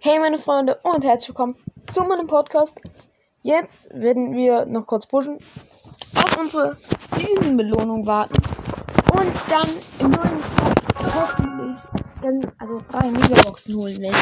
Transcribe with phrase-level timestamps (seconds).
[0.00, 1.56] Hey meine Freunde und herzlich willkommen
[1.92, 2.80] zu meinem Podcast.
[3.42, 5.38] Jetzt werden wir noch kurz pushen,
[6.14, 8.36] auf unsere Season-Belohnung warten
[9.14, 11.80] und dann im neuen Shop hoffentlich
[12.22, 14.14] dann, also drei Megaboxen holen, wenn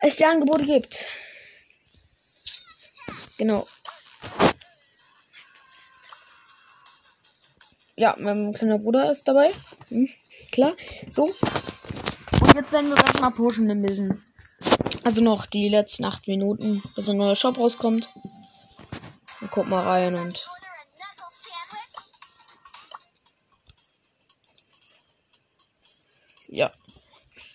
[0.00, 1.10] es die Angebote gibt.
[3.36, 3.66] Genau.
[7.96, 9.52] Ja, mein kleiner Bruder ist dabei.
[9.88, 10.08] Hm,
[10.52, 10.72] klar.
[11.10, 11.24] So.
[12.40, 14.33] Und jetzt werden wir gleich mal pushen müssen.
[15.04, 18.08] Also noch die letzten acht Minuten, bis ein neuer Shop rauskommt.
[19.40, 20.42] Dann guck mal rein und.
[26.48, 26.72] Ja.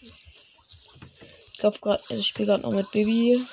[0.02, 3.44] Ich glaube gerade, also ich spiele gerade noch mit Baby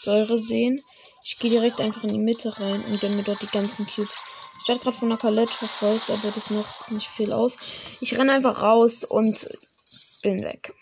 [0.00, 0.80] Säure sehen.
[1.24, 4.20] Ich gehe direkt einfach in die Mitte rein und gönne mir dort die ganzen Cubes.
[4.62, 7.56] Ich werde gerade von der Kalette verfolgt, aber das macht nicht viel aus.
[8.00, 9.48] Ich renne einfach raus und
[10.22, 10.72] bin weg.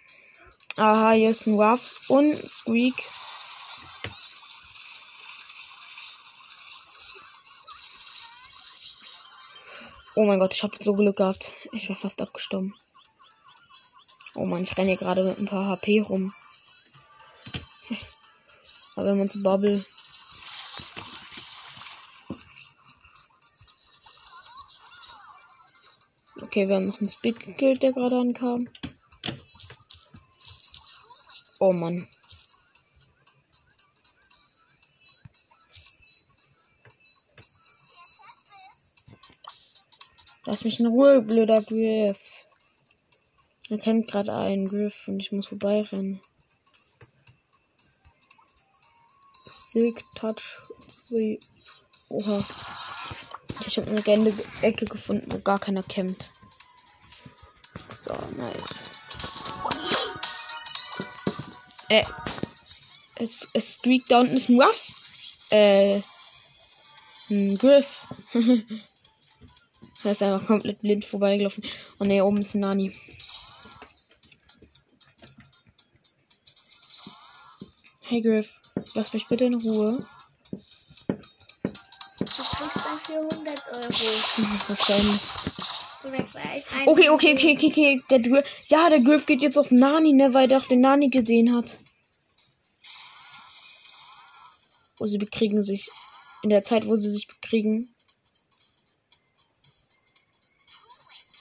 [0.79, 2.95] Aha, hier ist ein Ruff und Squeak.
[10.15, 11.57] Oh mein Gott, ich habe so Glück gehabt.
[11.73, 12.77] Ich war fast abgestorben.
[14.37, 16.33] Oh Mann, ich renne hier gerade mit ein paar HP rum.
[18.95, 19.85] Aber wenn man zu Bubble.
[26.42, 28.61] Okay, wir haben noch einen Speed gekillt, der gerade ankam.
[31.61, 32.06] Oh Mann.
[40.45, 42.19] Lass mich in Ruhe, blöder Griff.
[43.70, 46.19] Er kennt gerade einen Griff und ich muss vorbeirennen.
[49.45, 50.42] Silk Touch.
[52.09, 52.45] Oha.
[53.67, 56.31] Ich habe eine Gände Ecke gefunden, wo gar keiner kämmt.
[57.91, 58.88] So, nice.
[61.89, 62.05] Äh.
[63.17, 65.48] Es, es streakt da unten ist ein Ruffs.
[65.50, 66.00] Äh.
[67.30, 68.06] Ein Griff.
[70.05, 71.63] er ist einfach komplett blind vorbeigelaufen.
[71.98, 72.92] Und ne, oben ist ein Nani.
[78.11, 78.48] Hey Griff,
[78.95, 80.02] lass mich bitte in Ruhe.
[82.18, 83.84] Du kriegst dann 400 Euro.
[84.68, 85.20] Wahrscheinlich.
[86.86, 88.00] Okay, okay, okay, okay, okay.
[88.11, 91.08] Der Griff, ja, der Griff geht jetzt auf Nani, ne, weil der auch den Nani
[91.08, 91.77] gesehen hat.
[94.98, 95.86] Wo sie bekriegen sich.
[96.42, 97.89] In der Zeit, wo sie sich bekriegen.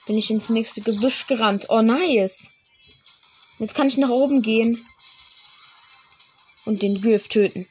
[0.06, 1.66] Bin ich ins nächste Gebüsch gerannt.
[1.68, 2.46] Oh, nice.
[3.58, 4.80] Jetzt kann ich nach oben gehen.
[6.64, 7.66] Und den Griff töten.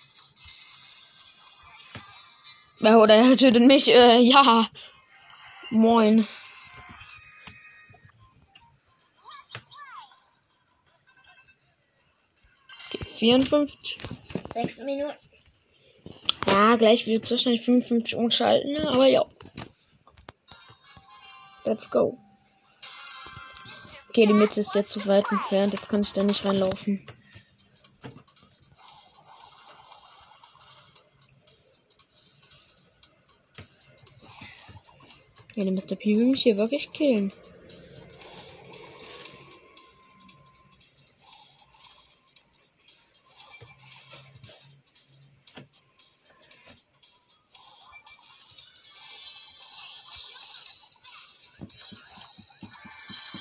[2.79, 3.87] Oder er tötet mich.
[3.87, 4.69] Äh, ja.
[5.71, 6.27] Moin.
[13.17, 13.97] 54.
[14.53, 15.13] 6 Minuten.
[16.47, 18.87] Ja, gleich wird es wahrscheinlich 55 umschalten, ne?
[18.89, 19.25] aber ja.
[21.65, 22.17] Let's go.
[24.09, 27.03] Okay, die Mitte ist jetzt zu weit entfernt, jetzt kann ich da nicht reinlaufen.
[35.55, 35.95] Ja, der Mr.
[35.95, 37.33] P will mich hier wirklich killen.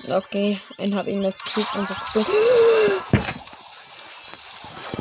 [0.08, 2.26] Okay, einen hab ihn let's Krieg einfach gespielt.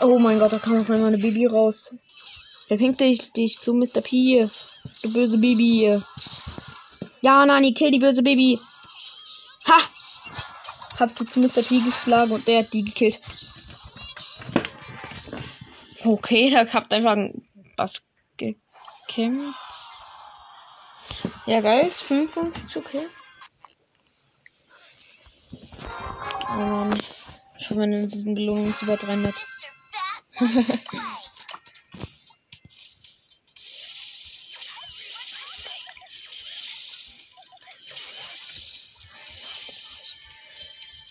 [0.02, 1.96] Oh mein Gott, da kam auf einmal eine Baby raus.
[2.68, 4.02] Wer pinkt dich, dich zu Mr.
[4.02, 4.48] P?
[5.02, 6.00] Du böse Baby.
[7.22, 8.60] Ja, Nani, kill die böse Baby.
[9.68, 9.78] Ha!
[11.00, 11.64] Habst du zu Mr.
[11.64, 13.20] P geschlagen und der hat die gekillt.
[16.04, 17.18] Okay, da habt einfach
[17.78, 18.02] was
[18.38, 19.60] gekämpft.
[21.46, 23.08] Ja, geil, ist 55, okay.
[26.56, 26.98] Oh Mann.
[27.60, 29.36] Ich hoffe, meine Belohnung ist über 300.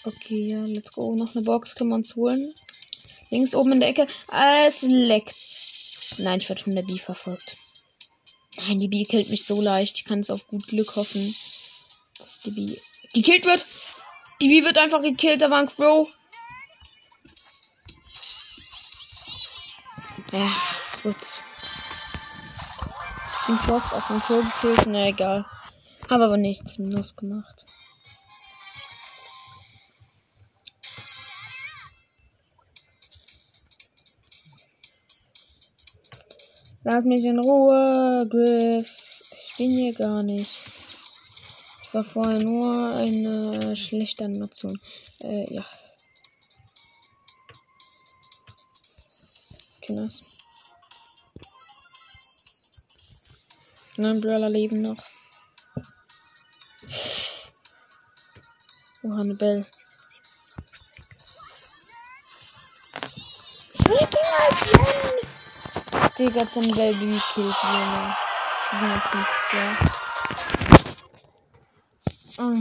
[0.05, 1.15] okay, ja, let's go.
[1.15, 2.55] Noch eine Box können wir uns holen.
[3.29, 4.07] Links oben in der Ecke.
[4.29, 5.35] Ah, es leckt.
[6.19, 7.59] Nein, ich werde von der Bee verfolgt.
[8.57, 9.97] Nein, die Bee killt mich so leicht.
[9.97, 11.21] Ich kann es auf gut Glück hoffen,
[12.19, 12.81] dass die Bee
[13.13, 13.63] gekillt wird.
[14.41, 16.07] Ibi wird einfach gekillt, der Bank, Bro.
[20.33, 20.51] Ja,
[21.03, 21.17] gut.
[23.47, 25.45] Ich Plot auf dem Klo gekillt, na egal.
[26.11, 27.67] Hab aber nichts minus gemacht.
[36.85, 38.91] Lass mich in Ruhe, Griff.
[39.49, 40.84] Ich bin hier gar nicht.
[41.95, 44.77] War vorher nur eine schlechte Animation.
[45.21, 45.65] Äh, ja.
[49.81, 50.25] Kinders.
[53.97, 54.97] Nein, Brawler leben noch.
[59.05, 59.65] Oh, Hannibal.
[66.19, 68.17] Digga, zum Baby killt Junge.
[68.73, 70.04] 57,
[72.39, 72.57] Oh.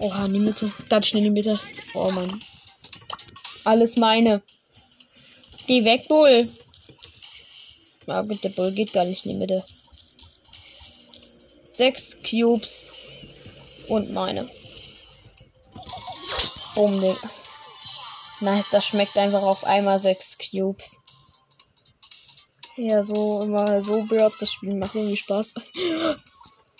[0.00, 0.72] Oha, in die Mitte.
[0.88, 1.60] Ganz schnell in die Mitte.
[1.94, 2.42] Oh Mann.
[3.64, 4.42] Alles meine.
[5.66, 6.46] Geh weg, Bull.
[8.06, 9.64] Ah, gut, der Bull geht gar nicht in die Mitte.
[11.72, 13.86] Sechs Cubes.
[13.88, 14.48] Und meine.
[16.74, 17.30] Boom, Digga.
[18.40, 20.96] Nice, das schmeckt einfach auf einmal sechs Cubes.
[22.82, 25.52] Ja, so immer so Birds das Spiel macht irgendwie Spaß.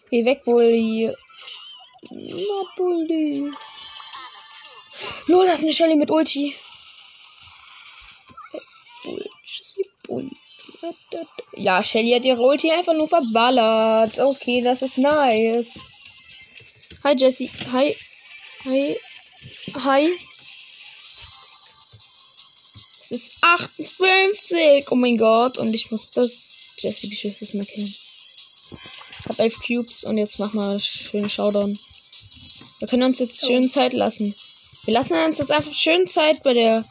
[0.08, 1.12] Geh weg, Bully.
[2.10, 3.50] Na, Bully.
[5.28, 6.54] Nur das ist eine Shelly mit Ulti.
[11.56, 14.18] Ja, Shelly hat ihre Ulti einfach nur verballert.
[14.18, 15.78] Okay, das ist nice.
[17.04, 17.50] Hi, Jessie.
[17.72, 17.94] Hi.
[18.64, 18.96] Hi.
[19.84, 20.18] Hi.
[23.12, 24.86] Es ist 58.
[24.92, 25.58] Oh mein Gott.
[25.58, 27.88] Und ich muss das Jessie-Geschütz mal killen.
[27.88, 31.76] Ich hab 11 Cubes und jetzt mach mal schön Showdown.
[32.78, 34.32] Wir können uns jetzt schön Zeit lassen.
[34.84, 36.84] Wir lassen uns jetzt einfach schön Zeit bei der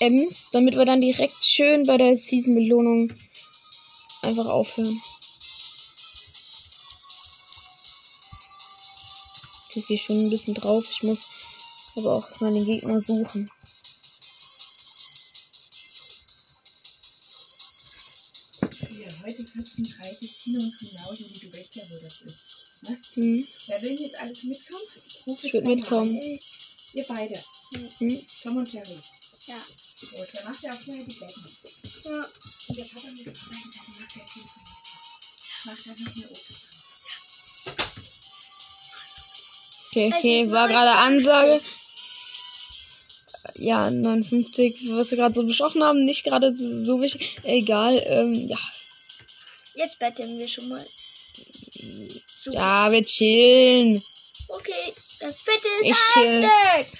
[0.00, 3.10] Ems, damit wir dann direkt schön bei der Season-Belohnung
[4.20, 5.00] einfach aufhören.
[9.74, 10.84] Ich gehe schon ein bisschen drauf.
[10.90, 11.24] Ich muss
[11.96, 13.48] aber auch den Gegner suchen.
[20.52, 22.36] Kino und genauso wie du weißt ja, wo das ist.
[22.82, 22.98] Ne?
[23.14, 23.48] Hm.
[23.68, 24.82] Wer will jetzt alles mitkommen?
[25.26, 26.16] Ruf Ich jetzt würd mal mitkommen.
[26.16, 26.38] an.
[26.94, 27.42] Ihr beide.
[27.98, 28.26] Hm.
[28.42, 28.98] Tom und Jerry.
[29.46, 29.56] Ja.
[29.56, 31.56] Gut, dann macht ihr auch schnell die Betten.
[32.04, 32.26] Ja.
[32.68, 34.62] Und der Papa muss arbeiten, also macht er viel von
[35.64, 36.46] Macht er noch eine Obst.
[39.88, 41.64] Okay, okay, war gerade Ansage.
[43.56, 47.38] Ja, 59, was wir gerade so besprochen haben, nicht gerade so so wichtig.
[47.44, 48.58] Egal, ähm, ja.
[49.74, 50.86] Jetzt betteln wir schon mal.
[52.44, 52.52] So.
[52.52, 54.02] Ja, wir chillen.
[54.48, 56.40] Okay, das Bett ist Ich chill.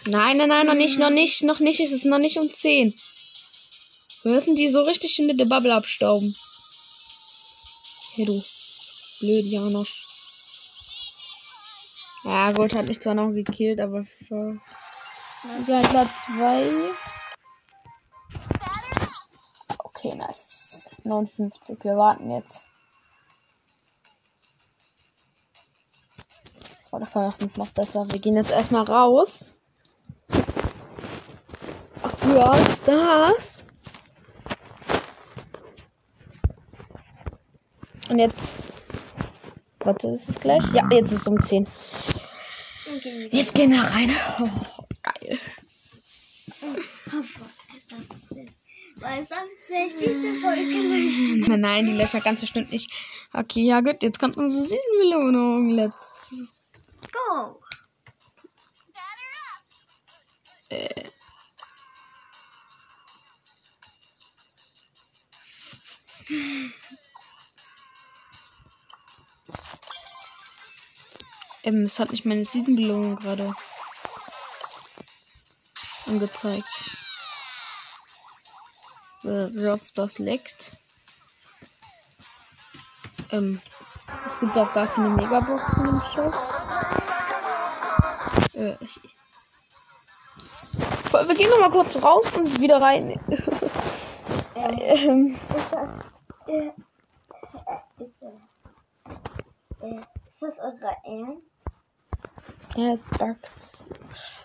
[0.06, 1.80] Nein, nein, nein, noch nicht, noch nicht, noch nicht.
[1.80, 2.94] Es ist noch nicht um 10.
[4.22, 6.34] Wir müssen die so richtig in der Bubble abstauben.
[8.14, 8.42] Hey, du.
[9.20, 10.02] Blöd, Janosch.
[12.24, 14.60] Ja, gut, hat mich zwar noch gekillt, aber für.
[15.66, 16.94] Wir haben Platz 2.
[20.26, 21.02] nice.
[21.04, 21.84] 59.
[21.84, 22.60] Wir warten jetzt.
[26.60, 28.06] Das war doch wenigstens noch besser.
[28.10, 29.48] Wir gehen jetzt erstmal raus.
[32.02, 33.62] Ach, Brawl Stars.
[38.08, 38.50] Und jetzt.
[39.80, 40.62] Warte, ist es gleich?
[40.72, 41.66] Ja, jetzt ist es um 10.
[42.96, 43.28] Okay.
[43.32, 44.10] Jetzt gehen wir rein.
[44.38, 45.38] Oh, geil.
[50.82, 51.40] Löschen.
[51.40, 52.90] Nein, nein, die löscht ganz bestimmt nicht.
[53.32, 55.70] Okay, ja gut, jetzt kommt unsere Season-Belohnung.
[55.70, 55.94] Let's.
[57.12, 57.60] Go.
[60.70, 60.88] Äh.
[71.64, 73.54] Ähm, es hat nicht meine Season-Belohnung gerade
[76.06, 76.91] angezeigt.
[79.32, 80.72] Äh, das leckt.
[83.30, 83.62] Ähm,
[84.26, 86.34] es gibt auch gar keine Megaboxen im Shop.
[88.52, 89.00] Äh, ich,
[91.12, 93.18] wir gehen noch mal kurz raus und wieder rein.
[94.54, 95.38] ähm,
[100.28, 100.58] Ist das.
[100.58, 101.46] Eure Ernst?
[102.76, 103.50] ja, es buggt.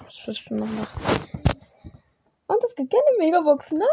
[0.10, 1.57] Ich würde schon noch machen.
[2.48, 3.72] Und es gibt keine Megabox.
[3.72, 3.88] Nein!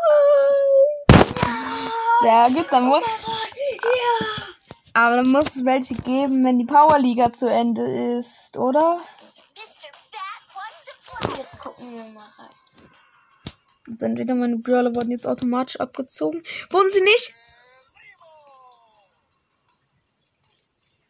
[2.23, 3.03] Sehr gut, dann muss.
[3.03, 4.45] Ja.
[4.95, 9.01] Aber dann muss es welche geben, wenn die Powerliga zu Ende ist, oder?
[11.37, 12.55] Jetzt gucken wir mal rein.
[14.01, 16.43] Entweder meine Brawler wurden jetzt automatisch abgezogen.
[16.71, 17.35] Wurden sie nicht?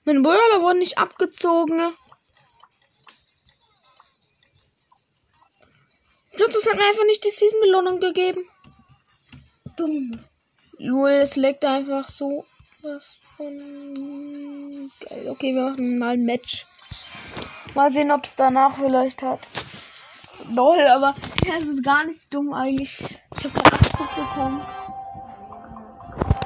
[0.07, 1.95] Meine Brawler wurden nicht abgezogen.
[6.37, 8.45] Das hat mir einfach nicht die Season-Belohnung gegeben.
[9.76, 10.21] dumm.
[10.79, 12.45] Lul, es leckt einfach so.
[12.83, 13.57] Was von.
[15.00, 15.29] Geil.
[15.31, 16.67] Okay, wir machen mal ein Match.
[17.75, 19.41] Mal sehen, ob es danach vielleicht hat.
[20.50, 21.14] Lol, aber
[21.47, 23.00] ja, es ist gar nicht dumm eigentlich.
[23.37, 24.67] Ich hab da 8 bekommen.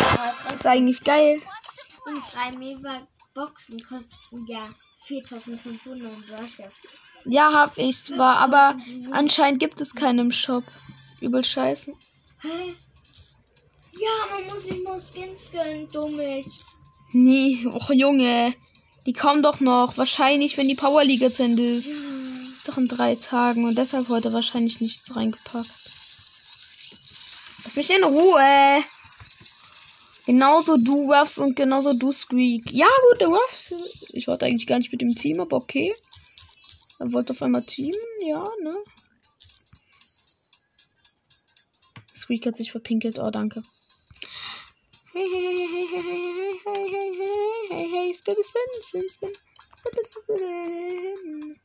[0.08, 1.40] Das ist eigentlich geil.
[2.06, 4.58] Und drei Mega-Boxen kosten ja
[5.08, 6.58] 4500 und du hast
[7.26, 7.52] ja.
[7.52, 8.72] Hab ich zwar, aber
[9.12, 10.62] anscheinend gibt es keinen im Shop.
[11.20, 11.92] Übel scheiße.
[12.42, 12.68] Hä?
[13.92, 16.46] Ja, man muss sich nur Skins gönnen, dummig.
[17.12, 18.54] Nee, och Junge.
[19.06, 19.96] Die kommen doch noch.
[19.96, 21.88] Wahrscheinlich, wenn die Power League sind ist.
[22.66, 23.64] Doch in drei Tagen.
[23.64, 25.70] Und deshalb heute wahrscheinlich nichts reingepackt.
[27.64, 28.82] Lass mich in Ruhe.
[30.28, 32.70] Genauso du Ruffs und genauso du Squeak.
[32.70, 34.10] Ja, gut, der Ruffs.
[34.12, 35.90] Ich wollte eigentlich gar nicht mit dem Team, aber okay.
[36.98, 37.94] Er wollte auf einmal teamen,
[38.26, 38.70] ja, ne?
[42.14, 43.18] Squeak hat sich verpinkelt.
[43.18, 43.62] Oh, danke.
[45.14, 46.20] Hey, hey, hey, hey, hey, hey,
[46.66, 49.32] hey, hey, hey, hey, hey, spin, spin, spin, spin,
[49.78, 51.56] spin, spin.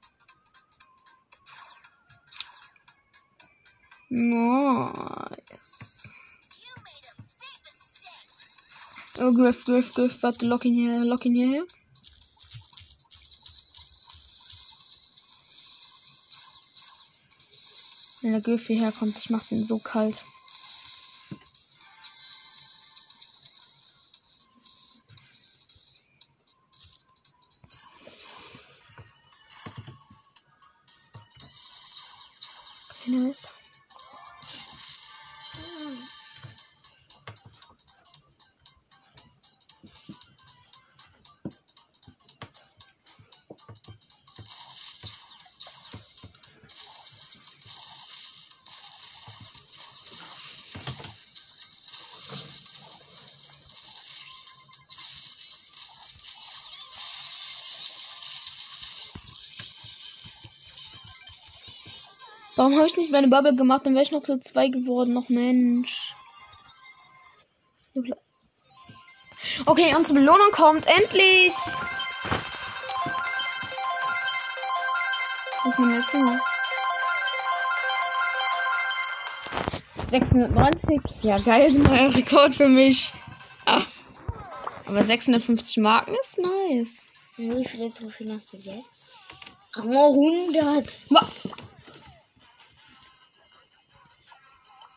[4.10, 5.43] Nice.
[9.26, 11.66] Oh, Griff, Griff, Griff, warte, lock ihn hier, lock ihn hierher.
[18.22, 20.22] Wenn der Griff hierher kommt, ich mach den so kalt.
[62.64, 63.82] Warum habe ich nicht meine Bubble gemacht?
[63.84, 65.14] Dann wäre ich noch Platz 2 geworden.
[65.14, 66.14] Noch Mensch.
[69.66, 70.88] Okay, unsere Belohnung kommt.
[70.88, 71.52] Endlich!
[75.66, 76.42] Was ist mein letzter Mal?
[80.12, 81.02] 690.
[81.22, 83.12] Ja, geil, ist ein neuer Rekord für mich.
[83.66, 83.82] Ah.
[84.86, 87.08] Aber 650 Marken ist nice.
[87.36, 89.12] Wie viele Trophäen hast du jetzt?
[89.76, 90.86] Oh, 100.
[91.10, 91.28] Wa-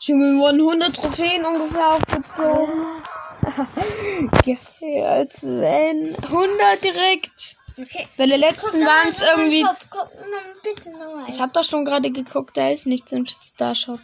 [0.07, 3.03] Junge, mir wurden 100 Trophäen ungefähr aufgezogen.
[4.45, 6.15] Geil, als wenn.
[6.15, 7.57] 100 direkt.
[7.79, 8.07] Okay.
[8.17, 9.67] Bei der letzten waren es irgendwie.
[9.91, 11.29] Guck noch.
[11.29, 13.99] Ich habe doch schon gerade geguckt, da ist nichts im Starshop.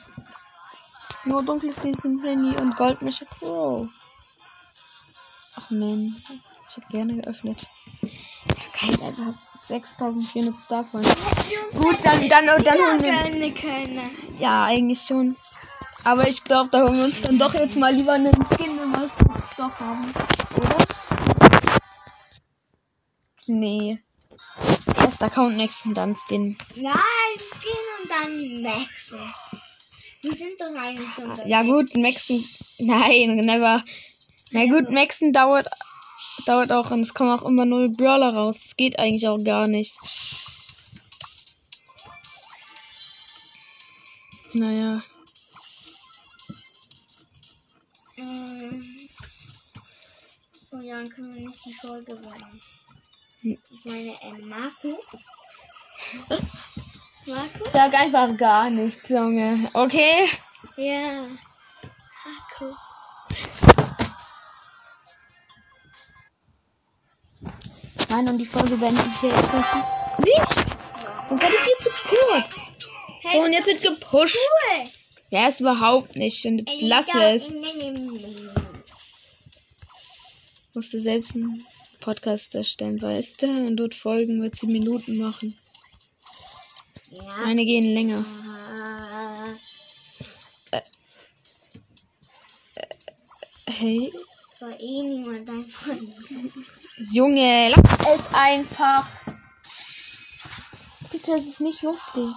[1.24, 3.88] Nur dunkles Season Penny und Goldmischer Crow.
[5.54, 6.16] Ach man,
[6.68, 7.58] ich hätte gerne geöffnet.
[8.80, 11.08] Geil, einfach 6400 Starpoints.
[11.76, 14.40] Gut, dann, dann, dann holen wir.
[14.40, 15.36] Ja, eigentlich schon.
[16.04, 18.90] Aber ich glaube, da holen wir uns dann doch jetzt mal lieber einen Skin, wenn
[18.90, 20.12] wir es doch haben.
[20.56, 20.76] Oder?
[23.46, 23.98] Nee.
[24.96, 26.56] Erst Account nächsten, dann Skin.
[26.76, 26.94] Nein,
[27.38, 27.70] Skin
[28.02, 29.18] und dann Maxen.
[30.22, 32.44] Wir sind doch eigentlich schon Ja gut, Maxen.
[32.78, 33.84] Nein, never.
[34.52, 35.66] Na gut, Maxen dauert,
[36.46, 38.56] dauert auch und es kommen auch immer null Brawler raus.
[38.62, 39.96] Das geht eigentlich auch gar nicht.
[44.54, 45.00] Naja.
[48.22, 48.92] Ähm,
[50.74, 52.16] Oh ja, dann können wir nicht die Folge.
[53.42, 53.52] Hm.
[53.52, 54.98] Ich meine, äh, Marco.
[57.26, 57.70] Marco?
[57.70, 59.58] Sag einfach gar nichts, Junge.
[59.74, 60.30] Okay?
[60.78, 61.26] Ja.
[62.24, 62.74] Marco.
[68.08, 69.88] Nein, und die Folge beende ich jetzt noch nicht.
[70.24, 70.54] Nicht!
[71.28, 72.72] Sonst hätte ich viel zu kurz.
[73.30, 74.38] So, und jetzt wird gepusht.
[74.38, 74.84] Cool.
[75.28, 76.44] Ja, ist überhaupt nicht.
[76.46, 77.52] Und lass es.
[80.74, 81.62] Musste selbst einen
[82.00, 83.46] Podcast erstellen, weißt du?
[83.46, 85.56] Und dort Folgen mit 10 Minuten machen.
[87.10, 87.22] Ja.
[87.44, 88.24] Meine gehen länger.
[93.66, 96.00] Hey, Das war eh niemand dein Freund.
[97.12, 99.06] Junge, lass es einfach.
[101.10, 102.32] Bitte, es ist nicht lustig.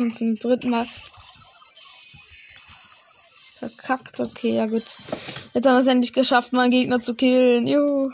[0.00, 0.86] Schon zum dritten Mal
[3.58, 4.18] verkackt.
[4.18, 4.84] Okay, ja gut.
[5.52, 7.66] Jetzt haben wir es endlich geschafft, mal einen Gegner zu killen.
[7.66, 8.10] Juhu.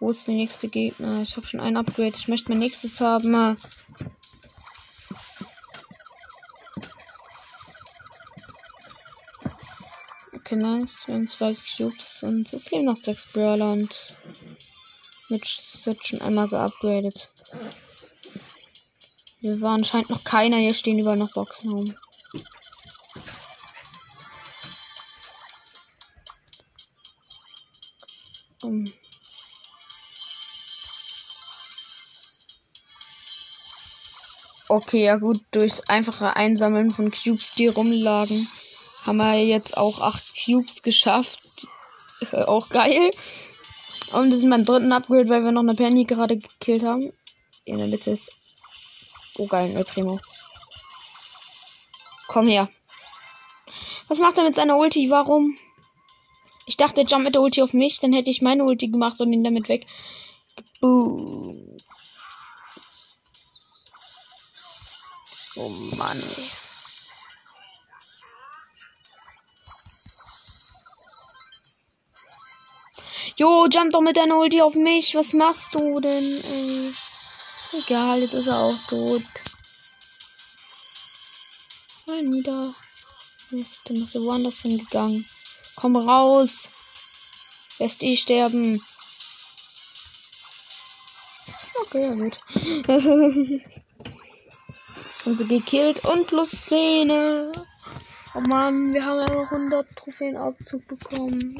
[0.00, 1.22] Wo ist der nächste Gegner?
[1.22, 2.14] Ich habe schon ein Upgrade.
[2.16, 3.56] Ich möchte mein nächstes haben.
[10.34, 11.04] Okay, nice.
[11.06, 13.94] Wir haben zwei Cubes und es leben noch sechs Brawler und
[15.28, 17.28] Mitch wird schon einmal geupgradet.
[19.48, 20.58] Wir waren anscheinend noch keiner.
[20.58, 21.94] Hier stehen überall noch Boxen rum.
[28.62, 28.84] Um.
[34.68, 38.46] Okay, ja gut, durch einfache Einsammeln von Cubes, die rumlagen,
[39.06, 41.66] haben wir jetzt auch acht Cubes geschafft.
[42.32, 43.10] auch geil.
[44.12, 47.10] Und das ist mein dritten Upgrade, weil wir noch eine Penny gerade gekillt haben.
[47.64, 48.37] In der Mitte ist.
[49.38, 50.20] Oh geil, El Primo.
[52.26, 52.68] Komm her.
[54.08, 55.08] Was macht er mit seiner Ulti?
[55.10, 55.54] Warum?
[56.66, 59.32] Ich dachte, jumpt mit der Ulti auf mich, dann hätte ich meine Ulti gemacht und
[59.32, 59.86] ihn damit weg.
[60.80, 61.16] Boom.
[65.56, 66.22] Oh Mann.
[73.36, 75.14] Jo, jump doch mit deiner Ulti auf mich.
[75.14, 76.42] Was machst du denn?
[76.52, 76.92] Ey?
[77.72, 79.22] Egal, jetzt ist er auch tot.
[82.06, 82.74] Mal nieder.
[83.50, 85.26] Mist, dann ist er woanders hingegangen.
[85.76, 86.68] Komm raus.
[87.78, 88.82] Lässt eh sterben.
[91.82, 92.36] Okay, ja gut.
[95.24, 97.52] Sie gekillt und plus Szene.
[98.34, 101.56] Oh Mann, wir haben ja 100 Trophäen Abzug bekommen.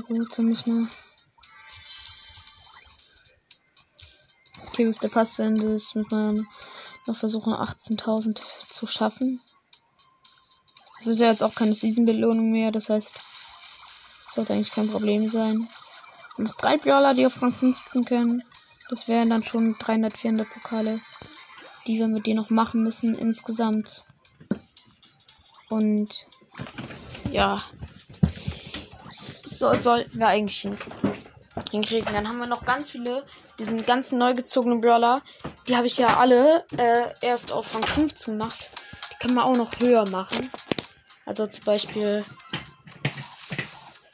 [0.00, 0.88] Gut, dann müssen wir.
[4.68, 6.44] Okay, bis der Pass Ende ist, müssen wir
[7.06, 8.40] noch versuchen, 18.000
[8.74, 9.40] zu schaffen.
[10.98, 13.10] Das ist ja jetzt auch keine Season-Belohnung mehr, das heißt,
[14.34, 15.68] sollte eigentlich kein Problem sein.
[16.36, 18.42] Und noch drei Brawler, die auf Rang 15 können.
[18.90, 20.98] Das wären dann schon 300, 400 Pokale,
[21.86, 24.04] die wir mit denen noch machen müssen insgesamt.
[25.68, 26.26] Und
[27.32, 27.60] ja,
[29.58, 30.68] so sollten wir eigentlich
[31.70, 32.12] hinkriegen.
[32.12, 33.24] Dann haben wir noch ganz viele,
[33.58, 35.20] diesen ganzen neu gezogenen Brawler.
[35.66, 38.70] Die habe ich ja alle äh, erst auf Rang 15 gemacht.
[39.10, 40.50] Die kann man auch noch höher machen.
[41.26, 42.24] Also zum Beispiel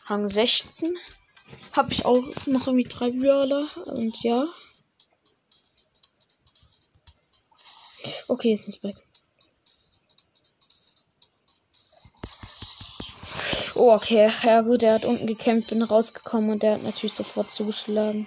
[0.07, 0.97] Rang 16
[1.73, 3.69] habe ich auch noch irgendwie drei Brawler.
[3.87, 4.45] Und ja.
[8.29, 8.97] Okay, ist nicht weg.
[13.77, 14.31] Oh, okay.
[14.43, 18.27] Ja gut, er hat unten gekämpft, bin rausgekommen und der hat natürlich sofort zugeschlagen.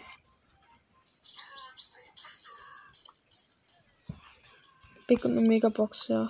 [5.07, 6.27] Big und eine Megabox, ja.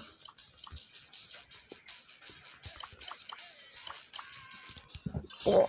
[5.45, 5.67] Oh.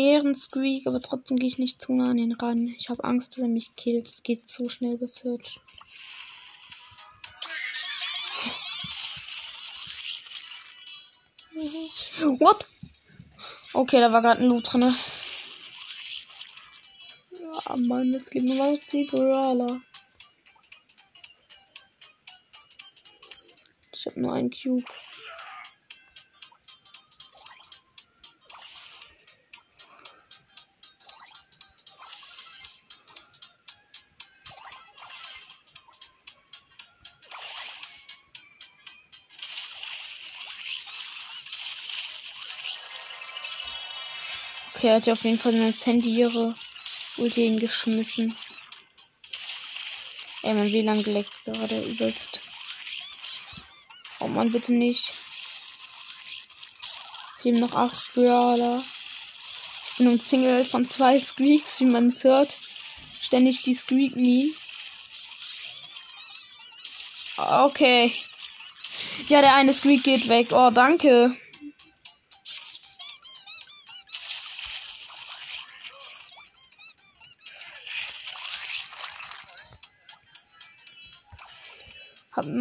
[0.00, 2.58] Ehrensqueak, aber trotzdem gehe ich nicht zu nah an ihn ran.
[2.78, 4.06] Ich habe Angst, dass er mich killt.
[4.06, 5.60] Es geht zu schnell bis Search.
[12.40, 12.64] What?
[13.74, 14.94] Okay, da war gerade ein Loot drin.
[17.40, 19.80] Ja, Mann, es gibt nur noch 10 Brawler.
[23.92, 24.82] Ich habe nur einen Cube.
[44.80, 46.54] Okay, er hat ja auf jeden Fall eine incendiäre
[47.18, 48.34] Ulti hingeschmissen.
[50.42, 52.40] Ey, mein WLAN geleckt gerade übelst.
[54.20, 55.12] Oh man, bitte nicht.
[57.36, 58.82] Sie haben noch acht Brawler.
[59.90, 62.50] Ich bin umzingelt von zwei Squeaks, wie man es hört.
[63.20, 64.48] Ständig die Squeak-Me.
[67.36, 68.14] Okay.
[69.28, 70.52] Ja, der eine Squeak geht weg.
[70.52, 71.36] Oh, danke.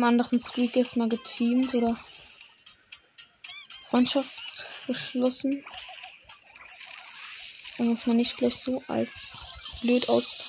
[0.10, 1.96] Anderen Squeak erstmal geteamt oder
[3.90, 5.64] Freundschaft geschlossen.
[7.78, 9.10] Da muss man nicht gleich so als
[9.82, 10.46] blöd aus.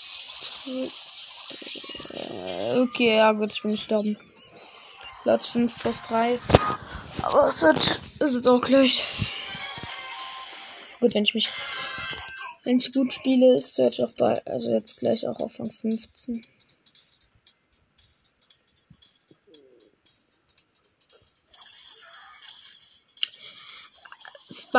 [2.76, 4.16] Okay, ja gut, ich bin gestorben.
[5.22, 6.38] Platz 5 plus 3.
[7.22, 9.04] Aber es wird, es ist auch gleich.
[11.00, 11.48] Gut, wenn ich mich.
[12.64, 14.40] Wenn ich gut spiele, ist Search auch bei.
[14.46, 16.40] Also jetzt gleich auch auf Rang 15.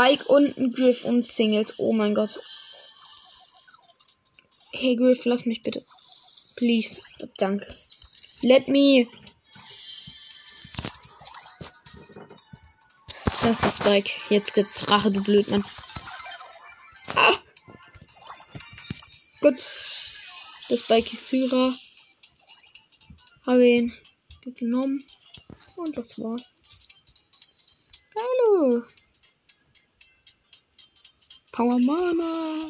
[0.02, 1.76] Spike und ein Griff und Singles.
[1.78, 2.40] Oh mein Gott.
[4.74, 5.84] Hey Griff, lass mich bitte.
[6.56, 7.00] Please.
[7.38, 7.68] Danke.
[8.42, 9.08] Let me.
[13.44, 14.10] Das ist Spike.
[14.30, 15.64] Jetzt gibt's Rache, du Blödmann.
[17.16, 17.38] Ah.
[19.42, 19.56] Gut.
[20.70, 21.74] Das Spike ist Syrer.
[23.46, 23.94] Habe ihn
[24.58, 25.06] genommen.
[25.76, 26.46] Und das war's.
[28.16, 28.84] Hallo.
[31.52, 32.70] Power Mana.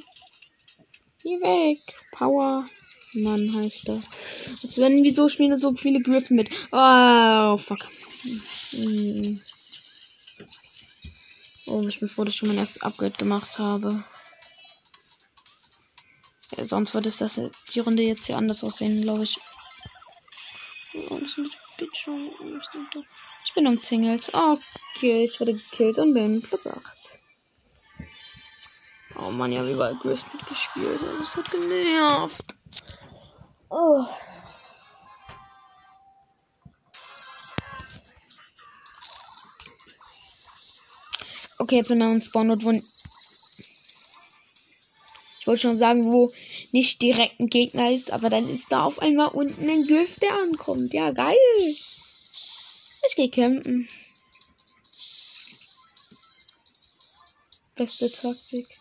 [1.24, 1.78] Geh weg.
[2.14, 2.66] Power.
[3.16, 4.04] Mann heißt das.
[4.64, 6.50] Als wenn wieso spielen so viele Griffen mit.
[6.72, 7.80] Oh, fuck.
[8.72, 9.40] Hm.
[11.68, 14.04] Oh, ich bin froh, dass ich schon mein erstes Upgrade gemacht habe.
[16.58, 17.40] Ja, sonst würde es das
[17.74, 19.38] die Runde jetzt hier anders aussehen, glaube ich.
[21.10, 21.20] Oh,
[23.46, 24.34] ich bin umzingelt.
[24.34, 26.91] Okay, ich wurde gekillt und bin Platz 8.
[29.32, 31.00] Oh Mann, ja, wie weit Griff mitgespielt.
[31.20, 32.56] Das hat genervt.
[33.70, 34.06] Oh.
[41.60, 42.72] Okay, jetzt sind wir uns Spawn wo.
[45.40, 46.30] Ich wollte schon sagen, wo
[46.74, 50.34] nicht direkt ein Gegner ist, aber dann ist da auf einmal unten ein Griff, der
[50.34, 50.92] ankommt.
[50.92, 51.38] Ja, geil.
[51.56, 53.88] Ich gehe campen.
[57.78, 58.81] Beste Taktik.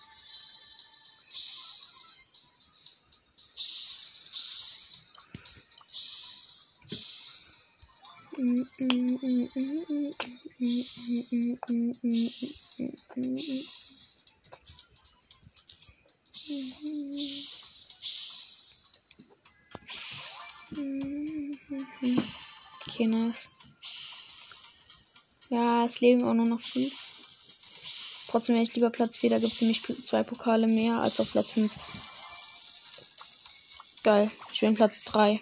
[8.41, 8.49] Okay,
[23.09, 23.49] nice.
[25.51, 26.95] Ja, es leben auch nur noch fünf.
[28.29, 31.31] Trotzdem wäre ich lieber Platz 4, da gibt es nämlich zwei Pokale mehr als auf
[31.31, 31.71] Platz 5.
[34.03, 35.39] Geil, ich bin Platz 3.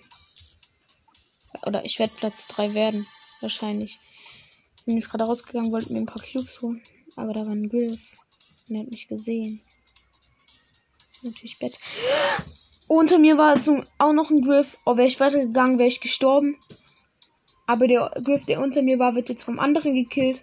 [1.68, 3.06] Oder ich werde Platz 3 werden.
[3.42, 3.98] Wahrscheinlich.
[4.86, 6.82] Bin ich gerade rausgegangen, wollte mir ein paar Cubes holen.
[7.16, 8.14] Aber da war ein Griff.
[8.68, 9.60] Und er hat mich gesehen.
[11.22, 11.76] Natürlich Bett.
[12.88, 14.78] Unter mir war also auch noch ein Griff.
[14.86, 16.56] Oh, wäre ich weitergegangen, wäre ich gestorben.
[17.66, 20.40] Aber der Griff, der unter mir war, wird jetzt vom anderen gekillt.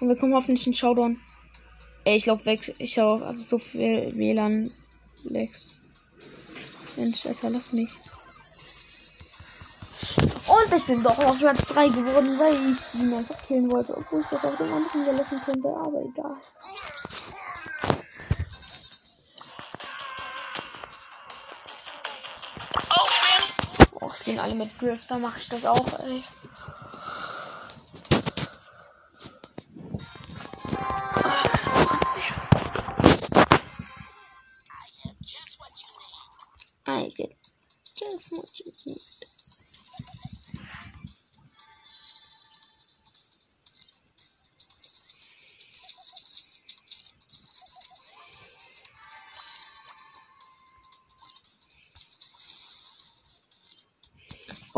[0.00, 1.16] Und wir kommen hoffentlich in Showdown.
[2.04, 2.74] Ey, ich lauf weg.
[2.78, 5.78] Ich habe so viel WLAN-Lex.
[6.96, 8.07] Mensch, Alter, lass mich.
[10.48, 13.94] Und ich bin doch auf Platz 3 geworden, weil ich ihn einfach killen wollte.
[13.94, 16.36] Obwohl ich das auf dem anderen überlassen könnte, aber egal.
[24.00, 26.24] Oh, spielen alle mit Griff, da mache ich das auch, ey.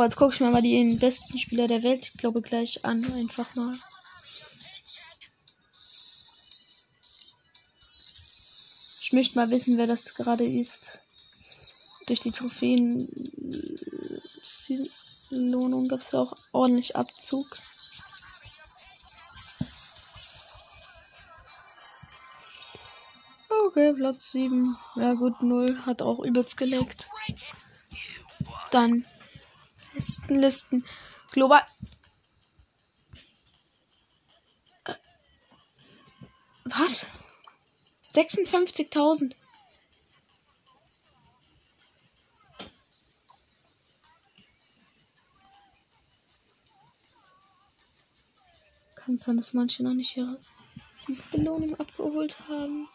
[0.00, 3.04] Oh, jetzt gucke ich mir mal den besten Spieler der Welt, ich glaube, gleich an.
[3.04, 3.76] Einfach mal.
[9.02, 11.00] Ich möchte mal wissen, wer das gerade ist.
[12.06, 13.06] Durch die Trophäen
[15.32, 17.46] Lohnung gibt es auch ordentlich Abzug.
[23.66, 24.76] Okay, Platz 7.
[24.96, 25.84] Ja gut, 0.
[25.84, 27.06] Hat auch übelst geleckt.
[28.70, 29.04] Dann
[30.00, 30.86] Listen, Listen.
[31.30, 31.62] Global.
[34.86, 34.94] Äh,
[36.64, 37.04] Was?
[38.14, 39.34] 56.000.
[48.96, 50.38] Kann sein, dass manche noch nicht ihre
[51.30, 52.88] Belohnung abgeholt haben.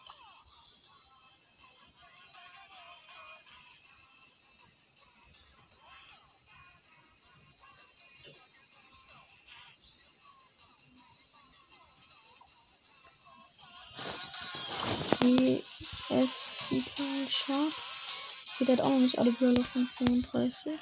[18.57, 20.73] Hier der hat auch noch nicht alle Brawler von 35.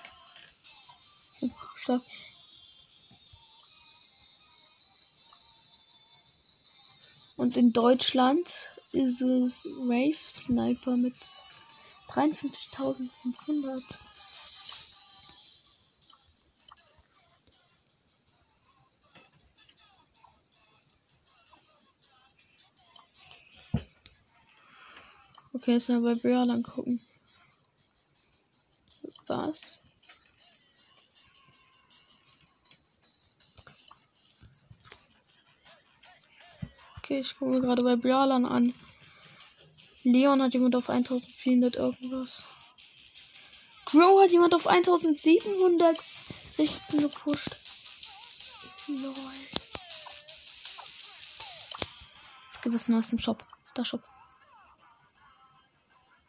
[1.42, 2.02] Oh, stark.
[7.38, 8.46] Und in Deutschland
[8.92, 11.16] ist es Wave Sniper mit
[12.10, 14.13] 53.500.
[25.64, 27.00] Okay, jetzt mal bei Brawlern gucken.
[29.28, 29.80] Was?
[36.98, 38.74] Okay, ich gucke gerade bei Brawlern an.
[40.04, 42.44] Leon hat jemand auf 1400 irgendwas.
[43.86, 47.56] Crow hat jemand auf 1716 gepusht.
[48.88, 49.16] Lol.
[52.52, 53.42] Jetzt gibt es Neues im Shop.
[53.64, 54.02] Star Shop.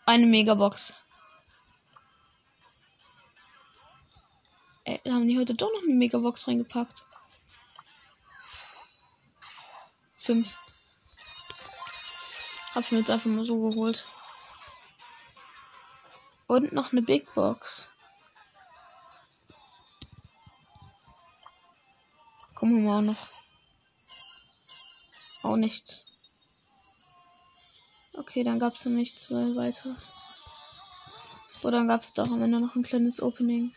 [0.07, 0.93] Eine Megabox.
[4.85, 6.95] Ey, haben die heute doch noch eine Megabox reingepackt?
[10.21, 10.47] Fünf.
[12.75, 14.05] Hab ich mir jetzt einfach mal so geholt.
[16.49, 17.89] Und noch eine Big Box.
[22.57, 23.29] Kommen wir mal noch.
[25.45, 26.04] Auch nichts.
[28.35, 29.97] Okay, dann gab es nichts mehr weiter.
[31.63, 33.73] Oder dann gab es doch am Ende noch ein kleines Opening.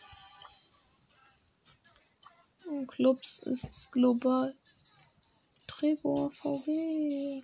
[2.65, 4.51] Und Clubs ist global.
[5.67, 7.43] Trebor VW.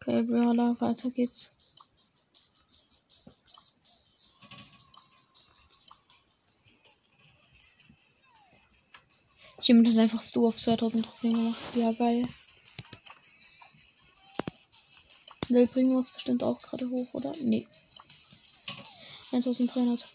[0.00, 1.50] Okay, Brawler, weiter geht's.
[9.66, 11.58] Jemand hat einfach Stu auf 2000 Trophäen gemacht.
[11.74, 12.28] Ja, geil.
[15.48, 17.34] Del Primo ist bestimmt auch gerade hoch, oder?
[17.40, 17.66] Nee.
[19.32, 20.06] 1300.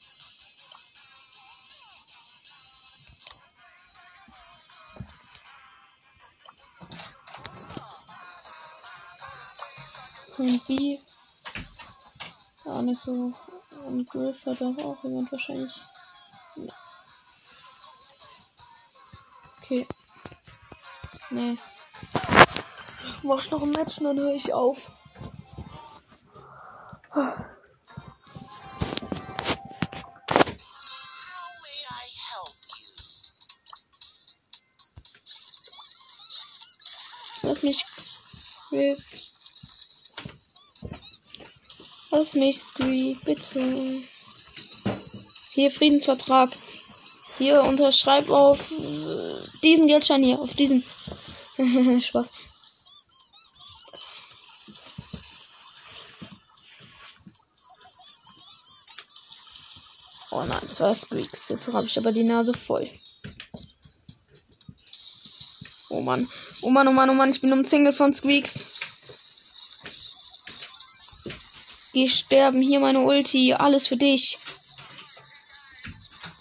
[10.38, 10.98] Und B.
[12.64, 13.34] Ja, nicht so.
[13.88, 15.74] Und Griff hat auch, jemand wahrscheinlich.
[19.71, 19.88] Okay.
[21.29, 21.57] Nee.
[23.23, 24.77] Mach noch ein Match und dann höre ich auf.
[37.43, 37.86] Lass mich.
[42.12, 44.01] Lass mich, Squeak, bitte.
[45.53, 46.49] Hier, Friedensvertrag.
[47.38, 48.60] Hier, unterschreib auf
[49.62, 50.82] diesen Geldschein hier, auf diesen.
[52.02, 52.28] Spaß.
[60.32, 61.50] Oh nein, zwei Squeaks.
[61.50, 62.89] Jetzt habe ich aber die Nase voll.
[65.89, 66.28] Oh Mann.
[66.62, 68.63] Oh Mann, oh Mann, oh Mann, ich bin umzingelt von Squeaks.
[71.93, 74.38] Geh sterben, hier meine Ulti, alles für dich.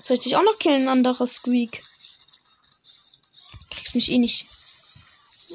[0.02, 1.82] Soll ich dich auch noch killen, anderer Squeak?
[3.90, 4.46] Kriegst mich eh nicht.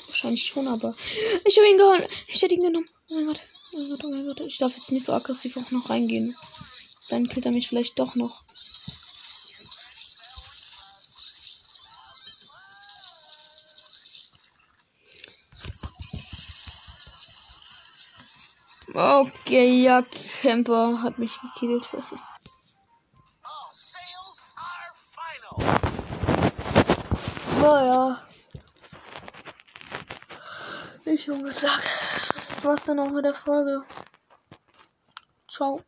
[0.07, 0.93] Wahrscheinlich schon, aber.
[1.45, 2.05] Ich habe ihn geholt.
[2.27, 2.85] Ich hätte ihn genommen.
[3.09, 3.39] Oh mein Gott.
[3.73, 4.39] Oh mein Gott, oh mein Gott.
[4.41, 6.35] Ich darf jetzt nicht so aggressiv auch noch reingehen.
[7.09, 8.41] Dann killt er mich vielleicht doch noch.
[18.93, 20.03] Okay, ja,
[20.41, 21.87] Camper hat mich gekillt.
[27.61, 28.24] Naja.
[31.25, 31.87] Schon gesagt.
[32.61, 33.81] Was dann auch mit der Folge.
[35.49, 35.81] Ciao.